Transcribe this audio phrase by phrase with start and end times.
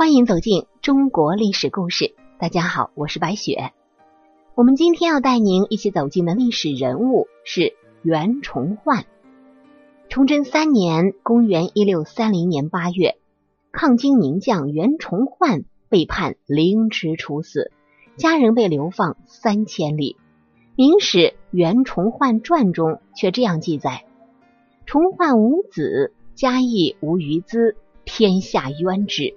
[0.00, 2.14] 欢迎走进中国历史故事。
[2.38, 3.70] 大家好，我是白雪。
[4.54, 9.04] 我们今天要带您一起走进的历史人物是袁崇焕。
[10.08, 13.18] 崇祯三年（公元一六三零年八月），
[13.72, 17.70] 抗金名将袁崇焕被判凌迟处死，
[18.16, 20.16] 家人被流放三千里。
[20.76, 21.18] 《明史·
[21.50, 24.06] 袁崇焕传》中却这样记载
[24.86, 29.34] ：“崇焕无子，家亦无余资，天下冤之。”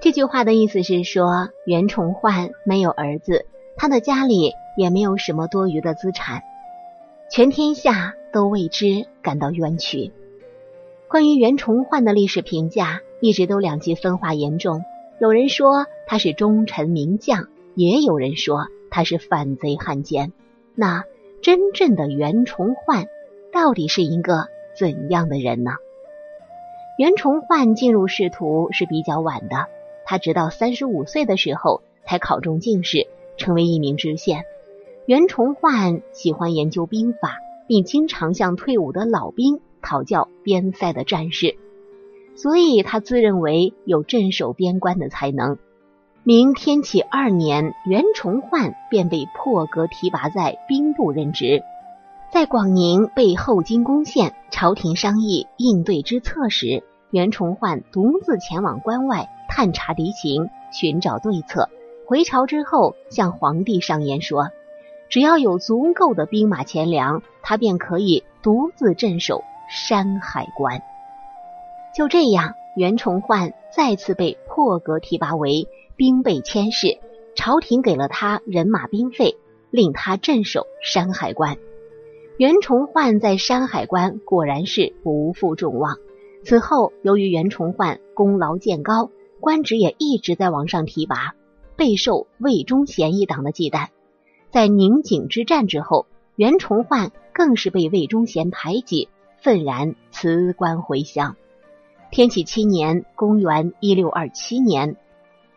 [0.00, 6.44] 这句话的意思是说，袁崇焕没有儿子，他的家里也没有什么多余的资产，
[7.32, 10.12] 全天下都为之感到冤屈。
[11.08, 14.84] 关于袁崇焕的历史评价一直都两极分化严重，
[15.20, 20.32] 有人说他是忠臣名将，也有人说他是反贼汉奸。
[20.76, 21.02] 那
[21.42, 23.08] 真正的袁崇焕
[23.52, 24.46] 到底是一个
[24.78, 25.72] 怎样的人呢？
[26.98, 29.66] 袁崇焕进入仕途是比较晚的。
[30.10, 34.44] 他直到三十五岁的时候才考中进士，成为一名知县。
[35.04, 41.56] 袁崇焕喜欢研究兵法，并经常向退伍的老兵讨教边塞的战事，
[42.36, 45.58] 所以他自认为有镇守边关的才能。
[46.24, 51.62] 明天启二年，袁崇焕便被破格提拔在兵部任职。
[52.32, 59.28] 在广宁被后金攻陷，朝廷商议应对之策时，袁崇焕独自前往关外。
[59.50, 61.68] 探查敌情，寻找对策。
[62.06, 64.50] 回朝之后，向皇帝上言说
[65.10, 70.82] ：“只要有足够的兵马钱粮，他便可以独自镇守山海关。”
[71.96, 76.98] 就这样，袁崇焕再次被破格提拔为兵备佥事，
[77.34, 79.34] 朝廷给了他人马兵费，
[79.70, 81.56] 令他镇守山海关。
[82.36, 85.96] 袁崇焕在山海关果然是不负众望。
[86.48, 91.34] 此后，由于袁崇焕功劳渐高，官职也一直在往上提拔，
[91.76, 93.88] 备受魏忠贤一党的忌惮。
[94.50, 99.10] 在宁景之战之后，袁崇焕更是被魏忠贤排挤，
[99.42, 101.36] 愤然辞官回乡。
[102.10, 104.96] 天启七年（公元一六二七年），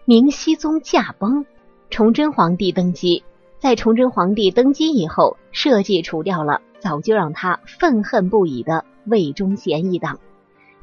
[0.03, 1.46] 明熹宗驾崩，
[1.90, 3.23] 崇祯皇帝登基。
[3.59, 10.19] 在崇祯皇帝登基以后，设计除掉了早就让他愤恨不已的魏忠贤一党，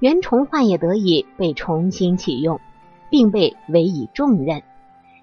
[0.01, 2.61] 袁崇焕也得以被重新启用。
[3.11, 4.63] 并被委以重任。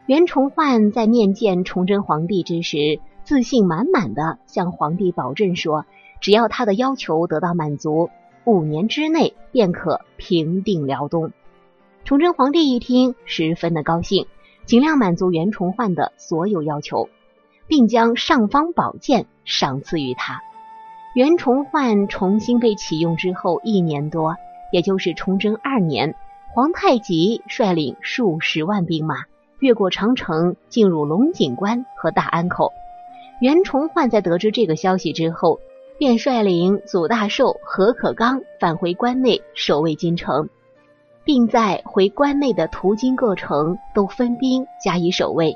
[0.08, 5.86] 袁崇焕在面见崇祯皇帝之时，自信满满的向皇帝保证说
[6.20, 8.10] ：“只要他的要求得到满足，
[8.44, 11.32] 五年之内便可平定辽东。”
[12.06, 14.26] 崇祯皇帝一听，十分的高兴，
[14.66, 17.10] 尽量满足袁崇焕的所有要求，
[17.68, 20.42] 并将尚方宝剑赏赐于他。
[21.16, 24.36] 袁崇焕重新被启用之后一年多，
[24.76, 26.16] 也就是崇祯二年。
[26.54, 29.24] 皇太极率领数十万兵马
[29.60, 32.74] 越过长城，进入龙井关和大安口。
[33.40, 35.62] 袁崇焕在得知这个消息之后，
[35.98, 40.50] 便率领祖大寿、何可刚返回关内守卫京城，
[41.24, 45.56] 并在回关内的途经各城都分兵加以守卫。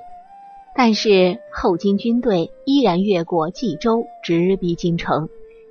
[0.74, 5.28] 但是后金军队依然越过冀州，直逼京城。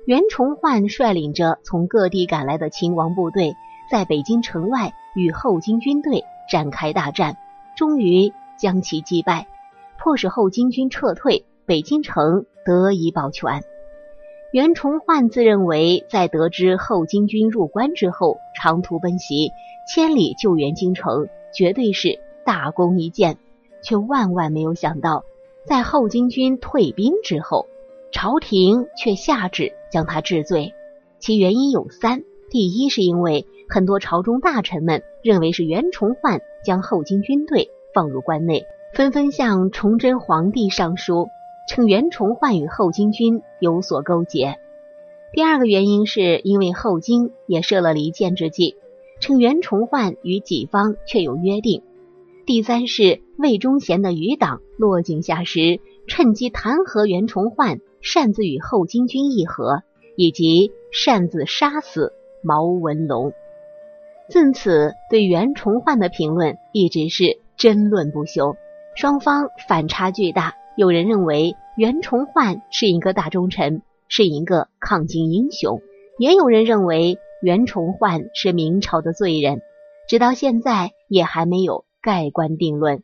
[0.09, 3.53] 袁崇焕率领着从各地赶来的秦王部队。
[3.91, 7.37] 在北京城外与后金军队展开大战，
[7.77, 9.45] 终于将其击败，
[9.99, 13.61] 迫使后金军撤退，北京城得以保全。
[14.51, 19.51] 袁崇焕自认为在得知后金军入关之后，长途奔袭，
[19.87, 23.37] 千里救援京城，绝对是大功一件，
[23.83, 25.23] 却万万没有想到，
[25.67, 27.67] 在后金军退兵之后，
[28.11, 30.73] 朝廷却下旨将他治罪，
[31.19, 33.45] 其原因有三：第一是因为。
[33.71, 38.65] 很多朝中大臣们认为是袁崇焕将后金军队放入关内，
[38.95, 41.27] 纷纷向崇祯皇帝上书，
[41.69, 44.57] 称袁崇焕与后金军有所勾结。
[45.33, 48.75] 第二个原因是因为后金也设了离间之计，
[49.19, 51.83] 称袁崇焕与己方确有约定。
[52.47, 59.83] 第三是魏忠贤的余党落井下石，趁机弹劾袁崇焕擅自与后金军议和，
[60.15, 62.13] 以及擅自杀死
[62.43, 63.33] 毛文龙。
[64.29, 68.55] 自此，对袁崇焕的评论一直是争论不休，
[68.95, 70.55] 双方反差巨大。
[70.77, 75.79] 有人认为袁崇焕是一个大忠臣，是一个抗金英雄；
[76.17, 79.61] 也有人认为袁崇焕是明朝的罪人。
[80.07, 83.03] 直到现在，也还没有盖棺定论。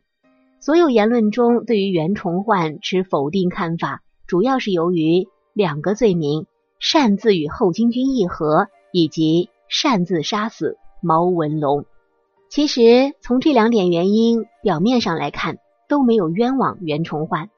[0.58, 6.46] 所有言论中对于袁崇焕持否定看法，主要是由于两个罪名：
[6.78, 10.76] 擅自与后金军议和，以及擅自杀死。
[11.02, 11.84] 毛文龙，
[12.48, 15.58] 其实从这两点原因表面上来看，
[15.88, 17.50] 都没有冤枉袁崇焕，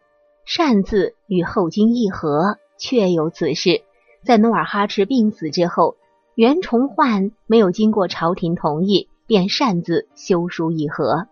[0.44, 3.82] 擅自与后金议和，确有此事。
[4.24, 5.96] 在努尔哈赤病死之后，
[6.34, 11.28] 袁崇焕没有经过朝廷同意，便擅自修书议和。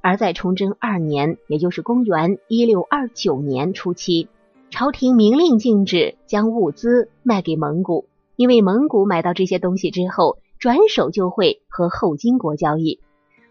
[0.00, 4.28] 而在崇祯二年，也就是公元一六二九年初期，
[4.70, 8.06] 朝廷明令禁止将物资卖给蒙古，
[8.36, 13.00] 因为蒙古买到这些东西之后，转手就会和后金国交易。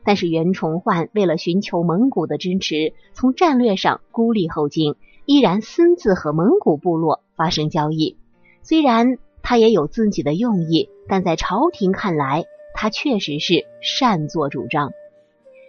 [0.06, 8.16] 但是袁崇焕为了寻求蒙古的支持，从战略上孤立后金，依然私自和蒙古部落发生交易。
[8.62, 14.92] 虽然他也有自己的用意，但在朝廷看来，他确实是擅作主张。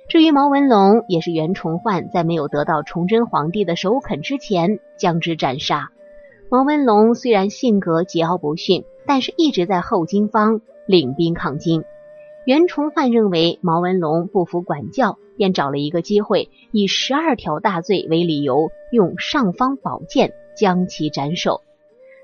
[0.09, 5.91] 至于毛文龙，也是袁崇焕在没有得到崇祯皇帝的首肯之前将之斩杀。
[6.49, 11.85] 毛文龙虽然性格桀骜不驯，但是一直在后金方领兵抗金。
[12.47, 21.61] 袁崇焕认为毛文龙不服管教，便找了一个机会，以十二条大罪为理由，用尚方宝剑将其斩首。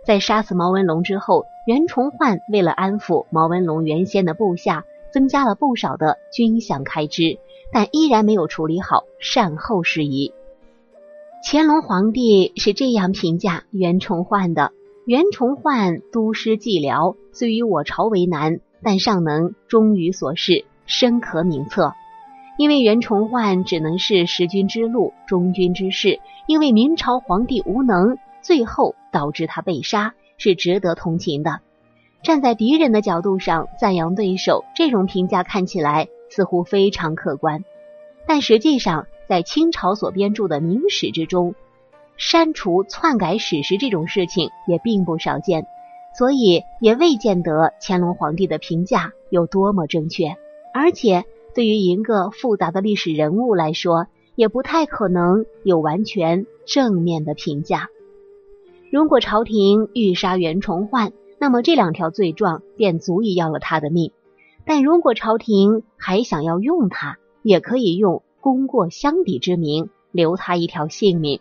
[0.06, 7.38] 在杀死毛文龙之后，袁崇焕为了安抚毛文龙原先的部下，增加了不少的军饷开支。
[7.74, 10.32] 但依然没有处理好善后事宜。
[11.44, 14.70] 乾隆皇帝是这样评价袁崇焕的：
[15.04, 21.94] 袁崇焕督师寂寥，虽与我朝为难，但尚能忠于所事，深可名策。
[22.58, 26.20] 因为袁崇焕只能是识君之路，忠君之事。
[26.46, 31.58] 因为明朝皇帝无能，最后导致他被杀，是值得同情的。
[32.22, 36.06] 站在敌人的角度上赞扬对手，这种评价看起来。
[36.28, 37.64] 似乎非常客观，
[38.26, 41.54] 但实际上，在清朝所编著的明史之中，
[42.16, 45.66] 删除、篡改史实这种事情也并不少见，
[46.16, 50.36] 所以也未见得乾隆皇帝的评价有多么正确。
[50.72, 51.24] 而且，
[51.54, 57.88] 对于一个复杂的历史人物来说，也不太可能有完全正面的评价。
[58.90, 64.12] 如果朝廷欲杀袁崇焕，那么这两条罪状便足以要了他的命。
[64.64, 71.40] 但如果朝廷还想要用他，也可以用功过相抵之名留他一条性命。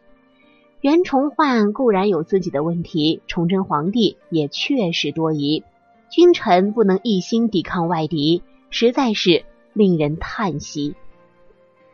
[0.82, 5.64] 袁崇焕固然有自己的问题，崇祯皇帝也确实多疑，
[6.10, 10.96] 君臣不能一心抵抗外敌，实在是令人叹息。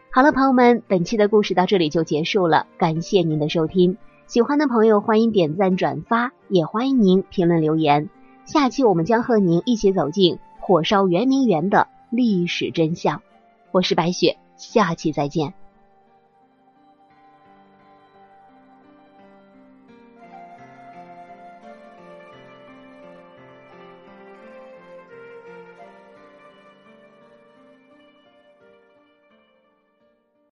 [0.10, 3.98] 好了，朋友们，本期的故事到这里就结束了，感谢您的收听。
[4.26, 8.10] 喜欢的朋友欢迎点赞转发，也欢迎您评论留言。
[8.46, 10.40] 下期我们将和您一起走进。
[10.70, 13.24] 火烧圆明园的历史真相，
[13.72, 15.56] 我是白雪，下期再见。